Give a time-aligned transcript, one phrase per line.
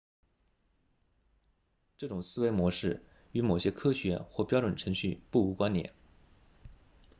[1.95, 3.03] 这种思维模式
[3.33, 5.93] 与某些科学或标准程序不无关联